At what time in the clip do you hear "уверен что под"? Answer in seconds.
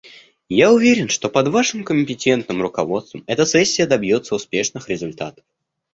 0.71-1.49